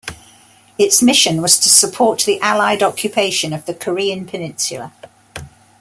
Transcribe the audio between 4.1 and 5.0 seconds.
peninsula.